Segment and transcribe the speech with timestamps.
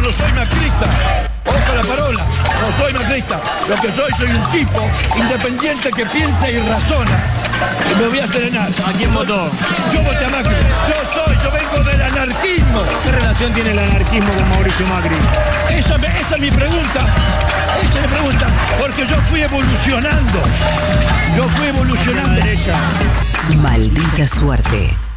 [0.00, 0.86] Yo no soy macrista.
[1.44, 2.24] Ojo la parola.
[2.24, 3.38] No soy macrista.
[3.68, 7.18] Lo que soy, soy un tipo independiente que piensa y razona.
[7.92, 8.70] Y me voy a serenar.
[8.86, 9.50] ¿A quién votó?
[9.92, 10.56] Yo voté a Macri.
[10.88, 12.82] Yo soy, yo vengo del anarquismo.
[13.04, 15.16] ¿Qué relación tiene el anarquismo con Mauricio Macri?
[15.68, 17.00] Esa, es mi pregunta.
[17.82, 18.46] Esa es mi pregunta.
[18.80, 20.40] Porque yo fui evolucionando.
[21.36, 22.40] Yo fui evolucionando.
[23.54, 25.09] Maldita suerte.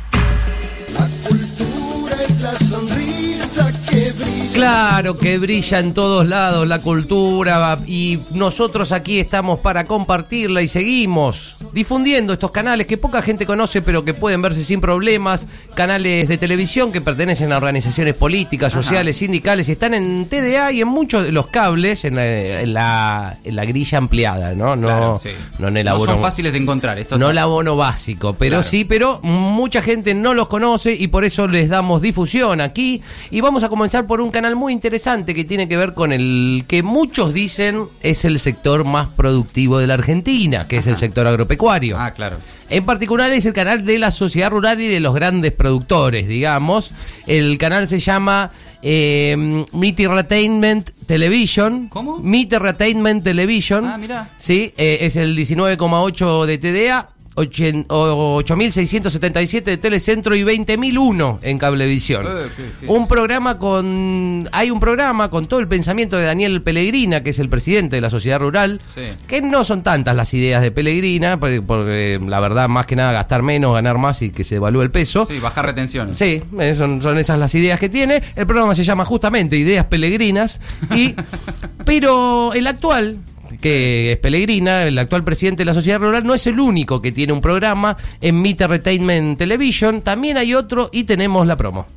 [4.63, 10.69] Claro que brilla en todos lados la cultura y nosotros aquí estamos para compartirla y
[10.69, 16.27] seguimos difundiendo estos canales que poca gente conoce pero que pueden verse sin problemas, canales
[16.27, 20.87] de televisión que pertenecen a organizaciones políticas, sociales, sindicales y están en TDA y en
[20.87, 24.75] muchos de los cables en la, en la, en la grilla ampliada, ¿no?
[24.75, 25.29] No, Claro, sí.
[25.59, 26.97] no en el No abono- son fáciles de encontrar.
[26.99, 28.63] Esto no el abono básico, pero Claro.
[28.63, 33.01] sí, pero mucha gente no los conoce y por eso les damos difusión aquí.
[33.31, 36.65] Y vamos a comenzar por un canal muy interesante que tiene que ver con el
[36.67, 41.25] que muchos dicen es el sector más productivo de la Argentina, que es el sector
[41.27, 41.62] agropecuario.
[41.71, 42.37] Ah, claro.
[42.69, 46.91] En particular es el canal de la sociedad rural y de los grandes productores, digamos.
[47.27, 51.87] El canal se llama eh, Meet Entertainment Television.
[51.89, 52.19] ¿Cómo?
[52.19, 53.85] Meet Entertainment Television.
[53.85, 54.29] Ah, mirá.
[54.37, 57.09] Sí, eh, es el 19,8 de TDA.
[57.35, 62.25] Ochen- o- 8.677 de Telecentro y 20.001 en Cablevisión.
[62.25, 64.47] Eh, qué- qué- Un programa con...
[64.51, 68.01] Hay un programa con todo el pensamiento de Daniel Pellegrina, que es el presidente de
[68.01, 69.01] la sociedad rural, Sí.
[69.27, 73.11] que no son tantas las ideas de Pellegrina, porque, porque, la verdad, más que nada,
[73.11, 75.25] gastar menos, ganar más y que se evalúe el peso.
[75.25, 76.17] Sí, bajar retenciones.
[76.17, 78.21] Sí, eh, son, son esas las ideas que tiene.
[78.35, 80.59] El programa se llama justamente Ideas Peregrinas.
[80.95, 81.15] Y,
[81.85, 83.17] pero el actual,
[83.63, 87.13] que es Pellegrina, el actual presidente de la sociedad rural, no es el único que
[87.13, 90.01] tiene un programa en Meet Entertainment Television.
[90.01, 91.87] También hay otro y tenemos la promo.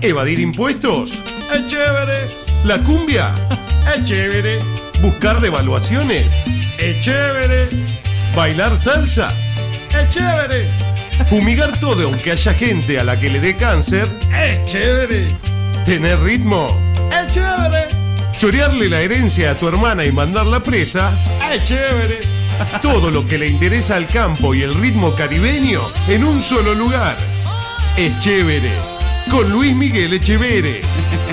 [0.00, 1.10] ¿Evadir impuestos?
[1.52, 2.64] ¡Es chévere!
[2.64, 3.34] ¿La cumbia?
[3.96, 4.58] ¡Es chévere!
[5.02, 6.32] ¿Buscar devaluaciones?
[6.78, 7.68] ¡Es chévere!
[8.36, 9.30] ¿Bailar salsa?
[9.88, 10.85] ¡Es chévere!
[11.24, 14.08] ¿Fumigar todo aunque haya gente a la que le dé cáncer?
[14.32, 15.28] ¡Es chévere!
[15.84, 16.66] ¿Tener ritmo?
[17.10, 17.86] ¡Es chévere!
[18.38, 21.10] ¿Chorearle la herencia a tu hermana y mandarla presa?
[21.50, 22.20] ¡Es chévere!
[22.80, 27.16] Todo lo que le interesa al campo y el ritmo caribeño en un solo lugar.
[27.96, 28.72] Es chévere.
[29.30, 30.80] Con Luis Miguel Echevere.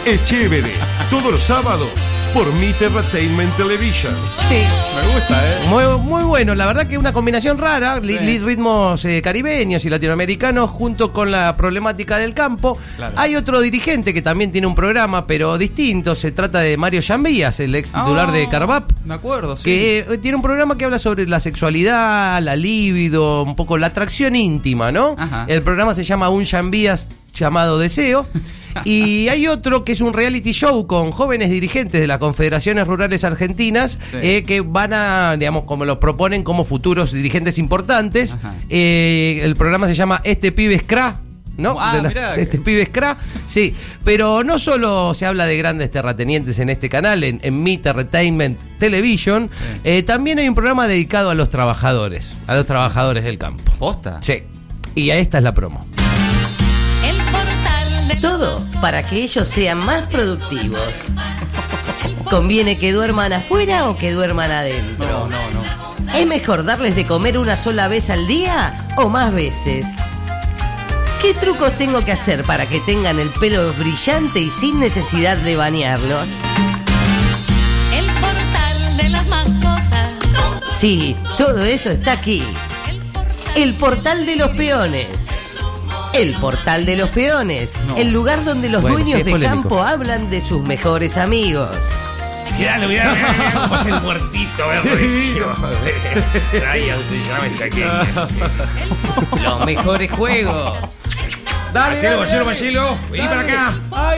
[0.05, 0.73] Es chévere.
[1.09, 1.89] Todos los sábados
[2.33, 4.13] por Meet Entertainment Television.
[4.49, 4.55] Sí.
[4.95, 5.55] Me gusta, ¿eh?
[5.69, 10.69] Muy, muy bueno, la verdad que una combinación rara, li- ritmos eh, caribeños y latinoamericanos
[10.71, 12.77] junto con la problemática del campo.
[12.95, 13.13] Claro.
[13.17, 17.59] Hay otro dirigente que también tiene un programa, pero distinto, se trata de Mario Yambías,
[17.59, 18.91] el ex titular de Ah, Carvap.
[19.05, 19.63] Me acuerdo, sí.
[19.63, 23.87] Que eh, tiene un programa que habla sobre la sexualidad, la libido, un poco la
[23.87, 25.15] atracción íntima, ¿no?
[25.19, 25.45] Ajá.
[25.47, 28.25] El programa se llama Un Yambías llamado Deseo.
[28.85, 33.23] Y hay otro que es un reality show con jóvenes dirigentes de las confederaciones rurales
[33.23, 34.17] argentinas Sí.
[34.19, 38.35] eh, que van a, digamos, como lo proponen como futuros dirigentes importantes.
[38.69, 41.17] Eh, el programa se llama Este Pibe es Cra.
[41.55, 41.75] ¿No?
[41.79, 46.57] Ah, la- este pibe es cra, sí, pero no solo se habla de grandes terratenientes
[46.57, 49.51] en este canal, en, en Meet Entertainment Television,
[49.83, 53.71] eh, también hay un programa dedicado a los trabajadores, a los trabajadores del campo.
[53.77, 54.17] ¿Posta?
[54.23, 54.41] Sí,
[54.95, 55.85] y a esta es la promo.
[58.21, 60.93] Todo para que ellos sean más productivos.
[62.29, 65.05] ¿Conviene que duerman afuera o que duerman adentro?
[65.07, 66.13] No, no, no.
[66.13, 69.85] ¿Es mejor darles de comer una sola vez al día o más veces?
[71.21, 75.55] ¿Qué trucos tengo que hacer para que tengan el pelo brillante y sin necesidad de
[75.55, 76.27] bañarlos?
[77.93, 80.15] el portal de las mascotas.
[80.75, 82.43] Sí, todo eso está aquí.
[83.55, 85.07] El portal de los peones.
[86.13, 87.75] El portal de los peones.
[87.87, 87.97] No.
[87.97, 89.61] El lugar donde los Bueno, sí, dueños de polémico.
[89.61, 91.75] campo hablan de sus mejores amigos.
[92.57, 93.15] Miralo, miralo,
[93.61, 94.63] cómo es el muertito.
[94.67, 94.83] Brian
[97.09, 97.87] se llama el chaqueño.
[99.43, 100.77] Los mejores juegos.
[101.73, 103.73] Marcelo, Marcelo, Marcelo, vení para acá.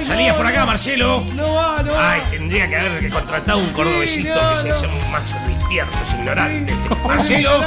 [0.06, 1.24] Salías por acá, Marcelo.
[1.34, 2.12] No va, no va.
[2.12, 4.34] Ay, tendría que haber contratado un cordobesito
[4.64, 6.76] que se un macho despierto, es ignorante.
[7.08, 7.62] Marcelo,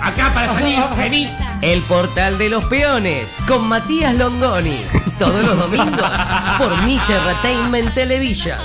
[0.00, 1.30] acá para salir, vení.
[1.60, 4.84] El portal de los peones con Matías Longoni.
[5.18, 6.10] Todos los domingos
[6.58, 8.58] por Meet Entertainment Television.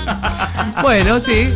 [0.82, 1.54] Bueno, sí,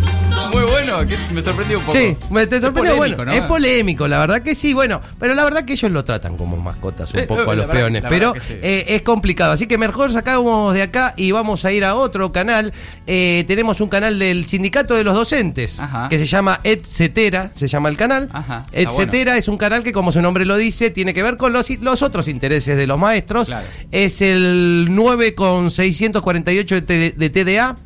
[0.52, 1.98] Muy bueno, que me sorprendió un poco.
[1.98, 2.96] Sí, me te sorprendió.
[2.96, 3.32] polémico, Bueno, ¿no?
[3.32, 6.56] es polémico, la verdad que sí, bueno, pero la verdad que ellos lo tratan como
[6.56, 8.54] mascotas un Eh, poco a la los verdad- peones, pero sí.
[8.62, 9.52] eh, es complicado.
[9.52, 12.72] Así que mejor sacamos de acá y vamos a ir a otro canal.
[13.06, 16.08] Eh, tenemos un canal del Sindicato de los Docentes Ajá.
[16.08, 18.28] que se llama Etcetera, se llama el canal.
[18.32, 21.52] Ajá, Etcetera es un canal que, como su nombre lo dice, tiene que ver con
[21.52, 23.48] los, los otros intereses de los maestros.
[23.48, 23.66] Claro.
[23.90, 27.76] Es el 9,648 de, T- de TDA.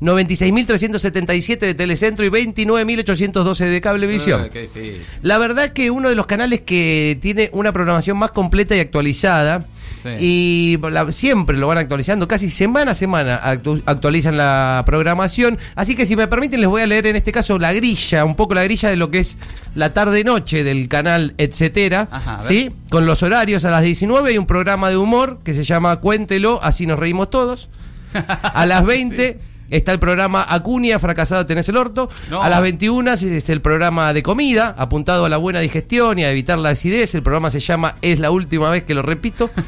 [0.00, 4.48] 96.377 de Telecentro y 29.812 de Cablevisión.
[4.52, 5.02] Qué difícil.
[5.22, 9.64] La verdad que uno de los canales que tiene una programación más completa y actualizada.
[10.02, 10.10] Sí.
[10.20, 15.58] Y la- siempre lo van actualizando, casi semana a semana actu- actualizan la programación.
[15.74, 18.36] Así que si me permiten les voy a leer en este caso la grilla, un
[18.36, 19.36] poco la grilla de lo que es
[19.74, 22.06] la tarde-noche del canal Etcetera.
[22.12, 22.46] Ajá, a ver.
[22.46, 22.70] ¿sí?
[22.90, 26.60] Con los horarios a las 19 hay un programa de humor que se llama Cuéntelo,
[26.62, 27.68] así nos reímos todos.
[28.14, 29.36] A las 20
[29.70, 32.08] está el programa Acuña, fracasado tenés el orto.
[32.30, 32.42] No.
[32.42, 36.30] A las 21 es el programa de comida, apuntado a la buena digestión y a
[36.30, 37.14] evitar la acidez.
[37.14, 39.50] El programa se llama Es la última vez que lo repito.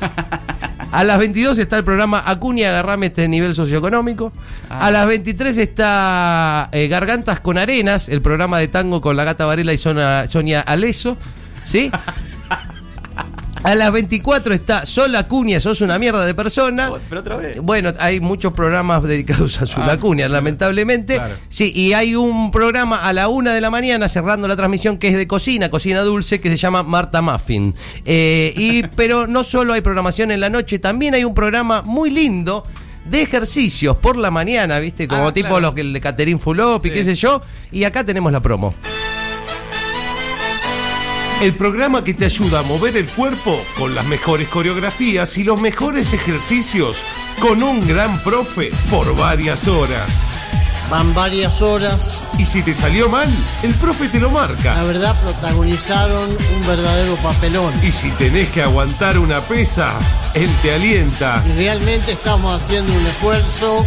[0.93, 4.33] A las 22 está el programa Acuña, agarrame este nivel socioeconómico.
[4.69, 4.87] Ah.
[4.87, 9.47] A las 23 está eh, Gargantas con Arenas, el programa de tango con la gata
[9.47, 11.17] Varela y Sonia Aleso.
[11.65, 11.93] ¿Sí?
[13.63, 16.91] A las 24 está Sol Acuña, sos una mierda de persona.
[17.11, 17.59] Pero otra vez.
[17.61, 19.97] Bueno, hay muchos programas dedicados a su Ah,
[20.29, 21.17] lamentablemente.
[21.17, 21.35] claro.
[21.51, 25.09] Sí, y hay un programa a la una de la mañana cerrando la transmisión que
[25.09, 27.75] es de cocina, cocina dulce, que se llama Marta Muffin.
[28.07, 32.11] Eh, y, pero no solo hay programación en la noche, también hay un programa muy
[32.11, 32.65] lindo
[33.05, 35.07] de ejercicios por la mañana, ¿viste?
[35.07, 35.61] Como Ah, tipo claro.
[35.63, 36.95] los que el de Caterín Fulop y Sí.
[36.95, 37.43] qué sé yo.
[37.73, 38.73] Y acá tenemos la promo.
[41.41, 45.59] El programa que te ayuda a mover el cuerpo con las mejores coreografías y los
[45.59, 46.99] mejores ejercicios
[47.41, 50.07] con un gran profe por varias horas.
[50.91, 52.21] Van varias horas.
[52.37, 53.29] Y si te salió mal,
[53.63, 54.83] el profe te lo La marca.
[54.83, 57.73] verdad protagonizaron un verdadero papelón.
[57.83, 59.95] Y si tenés que aguantar una pesa,
[60.35, 61.43] él te alienta.
[61.47, 63.87] Y realmente estamos haciendo un esfuerzo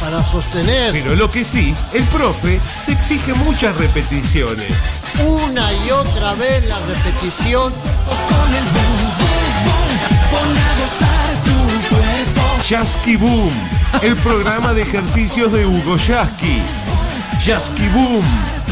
[0.00, 4.72] para sostener Pero lo que sí, el profe te exige muchas repeticiones.
[5.26, 7.72] una y otra vez la repetición.
[12.68, 13.52] Yasky Boom,
[14.00, 16.62] el programa de ejercicios de Hugo Yasky.
[17.44, 18.24] Yasky Boom,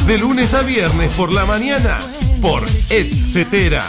[0.07, 1.99] de lunes a viernes por la mañana,
[2.41, 3.85] por Etcetera.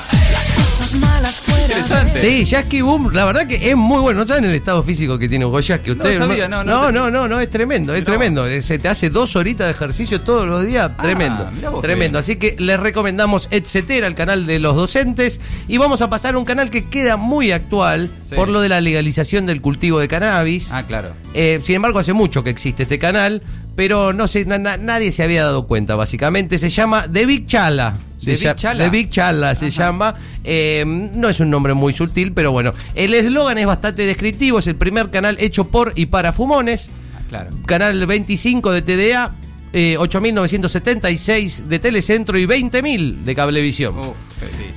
[1.47, 2.19] Interesante.
[2.21, 4.21] Sí, Yasky Boom, la verdad que es muy bueno.
[4.21, 5.91] ¿No saben el estado físico que tiene Hugo Yasky?
[5.91, 8.05] Ustedes sabía, no, no no, no, no, no, es tremendo, es No.
[8.05, 8.45] tremendo.
[8.61, 12.17] Se te hace dos horitas de ejercicio todos los días, tremendo, Ah, tremendo.
[12.19, 12.23] bien.
[12.23, 15.39] Así que les recomendamos Etcetera, el canal de los docentes.
[15.67, 18.35] Y vamos a pasar a un canal que queda muy actual Sí.
[18.35, 20.69] por lo de la legalización del cultivo de cannabis.
[20.71, 21.09] Ah, claro.
[21.33, 23.41] Eh, sin embargo, hace mucho que existe este canal,
[23.79, 26.57] pero no sé, na- na- nadie se había dado cuenta, básicamente.
[26.57, 27.95] Se llama The Big Chala.
[28.21, 28.83] The Big Chala.
[28.83, 30.15] The Big Chala se llama.
[30.43, 32.73] Eh, no es un nombre muy sutil, pero bueno.
[32.93, 34.59] El eslogan es bastante descriptivo.
[34.59, 36.89] Es el primer canal hecho por y para fumones.
[37.17, 37.51] Ah, claro.
[37.65, 39.31] Canal 25 de TDA.
[39.71, 43.97] eh, 8.976 de Telecentro y 20.000 de Cablevisión.
[43.97, 44.07] Uf.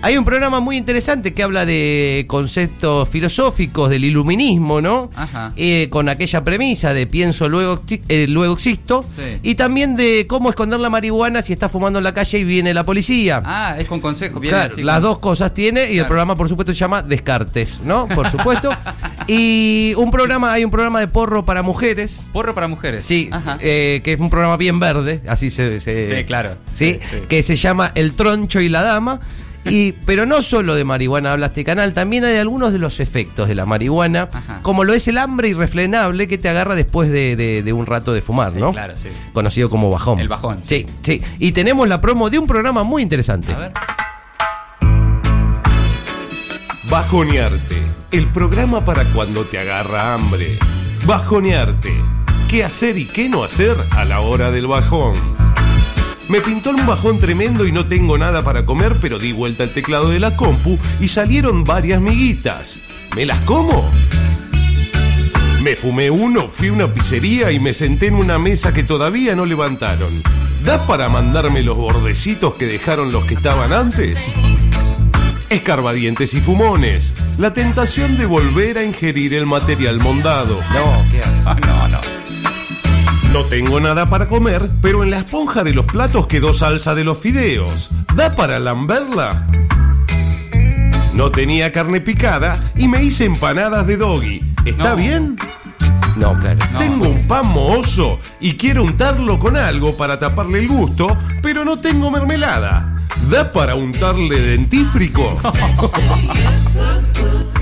[0.04, 5.10] Hay un programa muy interesante que habla de conceptos filosóficos, del iluminismo, ¿no?
[5.14, 5.52] Ajá.
[5.56, 9.04] Eh, con aquella premisa de pienso, luego, eh, luego existo.
[9.16, 9.38] Sí.
[9.42, 12.74] Y también de cómo esconder la marihuana si está fumando en la calle y viene
[12.74, 13.42] la policía.
[13.44, 14.40] Ah, es con consejo.
[14.40, 17.02] Viene Claro, así las con- dos cosas tiene y el programa por supuesto se llama
[17.02, 18.08] Descartes, ¿no?
[18.08, 18.70] Por supuesto.
[19.28, 22.24] y un programa, hay un programa de porro para mujeres.
[22.32, 23.04] Porro para mujeres.
[23.04, 23.56] Sí, Ajá.
[23.60, 25.78] eh, que es un programa bien verde, así se...
[25.80, 26.56] se- Sí, claro.
[26.74, 26.98] ¿sí?
[27.00, 27.16] Sí, sí.
[27.28, 29.20] que se llama El Troncho y la Dama.
[29.64, 33.46] Y, pero no solo de marihuana habla este canal, también hay algunos de los efectos
[33.48, 34.58] de la marihuana, Ajá.
[34.62, 38.12] como lo es el hambre irrefrenable que te agarra después de, de- de un rato
[38.12, 38.72] de fumar, Sí, ¿no?
[38.72, 39.08] claro, sí.
[39.32, 40.18] Conocido como bajón.
[40.18, 41.22] El bajón, Sí, sí.
[41.38, 43.52] Y tenemos la promo de un programa muy interesante.
[43.52, 43.72] A ver.
[46.90, 47.76] Bajonearte,
[48.10, 50.58] el programa para cuando te agarra hambre.
[51.06, 51.92] Bajonearte,
[52.48, 55.14] qué hacer y qué no hacer a la hora del bajón.
[56.28, 59.74] Me pintó un bajón tremendo y no tengo nada para comer, pero di vuelta al
[59.74, 62.80] teclado de la compu y salieron varias miguitas.
[63.14, 63.90] ¿Me las como?
[65.60, 69.36] Me fumé uno, fui a una pizzería y me senté en una mesa que todavía
[69.36, 70.22] no levantaron.
[70.64, 74.18] ¿Da para mandarme los bordecitos que dejaron los que estaban antes?
[75.50, 77.12] Escarbadientes y fumones.
[77.38, 80.60] La tentación de volver a ingerir el material mondado.
[80.72, 81.46] No, ¿qué haces?
[81.46, 82.21] Ah, no, no.
[83.32, 87.04] No tengo nada para comer, pero en la esponja de los platos quedó salsa de
[87.04, 87.88] los fideos.
[88.14, 89.46] ¿Da para lamberla?
[91.14, 94.40] No tenía carne picada y me hice empanadas de doggy.
[94.64, 94.96] ¿Está No.
[94.96, 95.36] bien?
[96.16, 96.58] No, claro.
[96.78, 101.80] Tengo un pan mohoso y quiero untarlo con algo para taparle el gusto, pero no
[101.80, 102.90] tengo mermelada.
[103.30, 105.38] ¿Da para untarle dentífrico?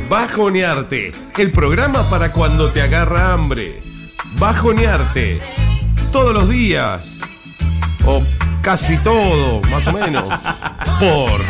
[0.08, 3.80] Bajonearte, el programa para cuando te agarra hambre.
[4.38, 5.40] Bajonearte,
[6.12, 7.06] todos los días,
[8.06, 8.22] o
[8.62, 10.28] casi todo, más o menos,
[10.98, 11.40] por...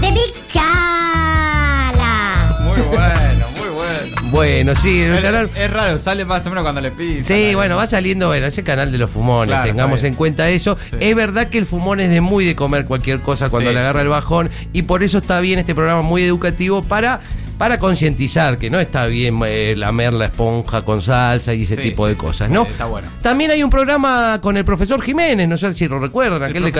[0.00, 2.58] De Big Chala.
[2.62, 4.16] Muy bueno, muy bueno.
[4.30, 5.50] Bueno, sí, en el canal.
[5.54, 7.24] Es raro, sale más o menos cuando le piden.
[7.24, 10.14] Sí, bueno, va saliendo, bueno, ese canal de los fumones, Claro, tengamos está bien.
[10.14, 10.76] en cuenta eso.
[10.90, 10.96] Sí.
[11.00, 13.80] Es verdad que el fumón es de muy de comer cualquier cosa cuando Sí, le
[13.80, 14.04] agarra sí.
[14.04, 17.20] el bajón y por eso está bien este programa muy educativo para
[17.58, 21.82] para concientizar que no está bien eh, lamer la esponja con salsa y ese Sí,
[21.82, 22.62] tipo sí, de cosas, ¿no?
[22.64, 23.08] Está bueno.
[23.22, 26.64] También hay un programa con el profesor Jiménez, no sé si lo recuerdan, ¿El aquel
[26.64, 26.72] el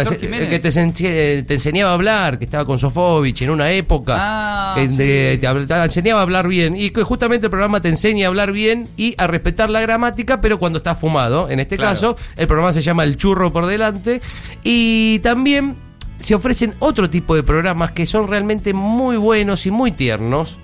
[0.48, 4.72] que te, ense- te enseñaba a hablar, que estaba con Sofovich en una época, Ah,
[4.76, 4.96] que sí.
[4.96, 8.50] de- te, enseñaba a hablar bien y que justamente el programa te enseña a hablar
[8.52, 11.48] bien y a respetar la gramática, pero cuando estás fumado.
[11.50, 11.92] En este Claro.
[11.94, 14.20] caso, el programa se llama El Churro por delante
[14.64, 15.76] y también
[16.20, 20.56] se ofrecen otro tipo de programas que son realmente muy buenos y muy tiernos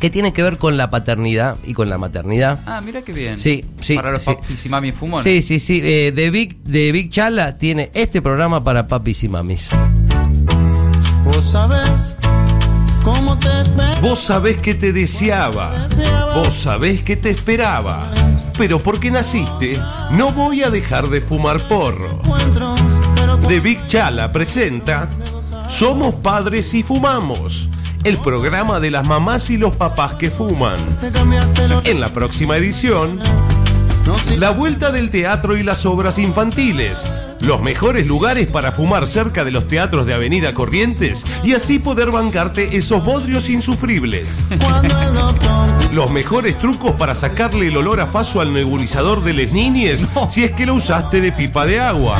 [0.00, 2.60] que tienen que ver con la paternidad y con la maternidad.
[2.66, 3.38] Ah, mira qué bien.
[3.38, 4.32] Sí, sí, Para los sí.
[4.34, 5.24] papis y mamis fumones.
[5.24, 5.80] Sí, sí, sí.
[5.84, 9.68] eh, de, Big, de Big Chala tiene este programa para papis y mamis.
[11.24, 12.16] Vos sabés
[13.04, 13.48] cómo te.
[14.00, 15.86] Vos sabés que te deseaba,
[16.34, 18.10] vos sabés que te esperaba,
[18.56, 19.78] pero porque naciste,
[20.12, 22.22] no voy a dejar de fumar porro.
[23.46, 25.08] De Big Chala presenta
[25.68, 27.68] Somos padres y fumamos,
[28.04, 30.78] el programa de las mamás y los papás que fuman.
[31.84, 33.20] En la próxima edición,
[34.38, 37.04] la vuelta del teatro y las obras infantiles,
[37.40, 42.10] los mejores lugares para fumar cerca de los teatros de Avenida Corrientes y así poder
[42.10, 44.28] bancarte esos bodrios insufribles.
[45.92, 50.44] Los mejores trucos para sacarle el olor a faso al nebulizador de les niñes si
[50.44, 52.16] es que lo usaste de pipa de agua.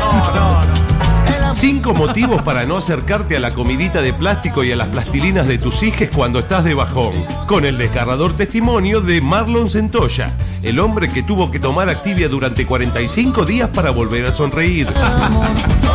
[1.54, 5.59] Cinco motivos para no acercarte a la comidita de plástico y a las plastilinas de
[5.59, 7.12] tus hijas cuando estás de bajón.
[7.47, 12.66] Con el desgarrador testimonio de Marlon Centolla, el hombre que tuvo que tomar Activia durante
[12.66, 14.88] 45 días para volver a sonreír.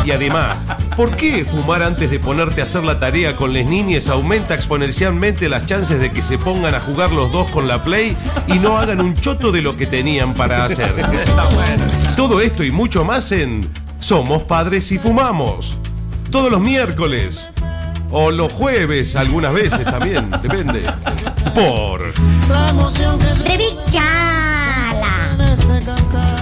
[0.03, 0.57] Y además,
[0.95, 5.49] ¿por qué fumar antes de ponerte a hacer la tarea con les niñes aumenta exponencialmente
[5.49, 8.15] las chances de que se pongan a jugar los dos con la Play
[8.47, 10.93] y no hagan un choto de lo que tenían para hacer?
[12.15, 13.67] Todo esto y mucho más en
[13.99, 15.75] Somos Padres y Fumamos.
[16.31, 17.49] Todos los miércoles.
[18.11, 20.83] O los jueves, algunas veces también, depende.
[21.53, 22.13] Por
[22.47, 22.71] la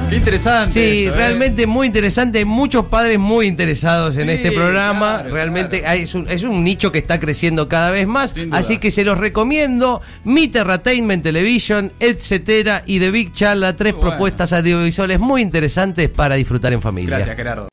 [0.10, 0.74] Qué interesante.
[0.74, 1.18] Sí, esto, ¿eh?
[1.18, 2.40] realmente muy interesante.
[2.40, 5.20] Hay muchos padres muy interesados en este programa.
[5.20, 6.00] claro, realmente claro.
[6.00, 8.36] es, un, es un nicho que está creciendo cada vez más.
[8.52, 10.02] Así que se los recomiendo.
[10.24, 13.76] Mi Terratainment Television, etcétera, y The Big Charla.
[13.76, 14.10] Tres bueno.
[14.10, 17.18] propuestas audiovisuales muy interesantes para disfrutar en familia.
[17.18, 17.70] Gracias, Gerardo.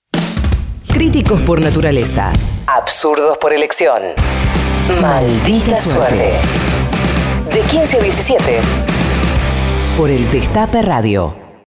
[0.93, 2.33] Críticos por naturaleza.
[2.67, 4.03] Absurdos por elección.
[5.01, 6.33] Maldita suerte.
[7.53, 8.43] De 15 a 17.
[9.97, 11.50] Por el Destape Radio.